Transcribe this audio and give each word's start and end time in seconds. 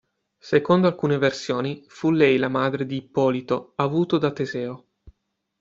Secondo 0.39 0.87
alcune 0.87 1.19
versioni 1.19 1.83
fu 1.87 2.09
lei 2.09 2.37
la 2.37 2.47
madre 2.47 2.87
di 2.87 2.95
Ippolito 2.95 3.73
avuto 3.75 4.17
da 4.17 4.31
Teseo. 4.31 4.87